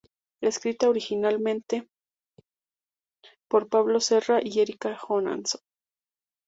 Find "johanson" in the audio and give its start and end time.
4.97-5.61